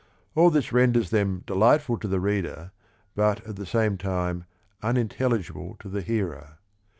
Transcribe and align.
All 0.33 0.49
this 0.49 0.73
renders 0.73 1.11
them 1.11 1.43
delightful 1.45 1.95
to 1.99 2.07
the 2.07 2.19
reader 2.19 2.71
but, 3.13 3.45
at 3.45 3.55
the 3.57 3.67
same 3.67 3.99
time, 3.99 4.45
unintelligible 4.81 5.75
to 5.79 5.89
the 5.89 6.01
hearer. 6.01 6.57